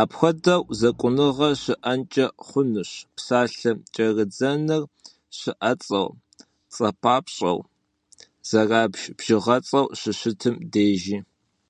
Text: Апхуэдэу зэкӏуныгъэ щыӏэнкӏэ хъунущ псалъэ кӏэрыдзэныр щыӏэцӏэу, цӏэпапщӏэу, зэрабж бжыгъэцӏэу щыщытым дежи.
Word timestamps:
Апхуэдэу 0.00 0.62
зэкӏуныгъэ 0.78 1.48
щыӏэнкӏэ 1.62 2.26
хъунущ 2.46 2.90
псалъэ 3.16 3.70
кӏэрыдзэныр 3.94 4.82
щыӏэцӏэу, 5.38 6.08
цӏэпапщӏэу, 6.74 7.58
зэрабж 8.48 9.00
бжыгъэцӏэу 9.18 9.86
щыщытым 10.00 10.56
дежи. 10.72 11.18